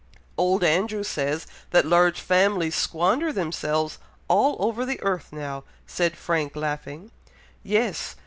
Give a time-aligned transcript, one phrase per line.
[0.35, 6.55] "Old Andrew says that large families 'squander' themselves all over the earth now," said Frank,
[6.55, 7.11] laughing.
[7.61, 8.15] "Yes!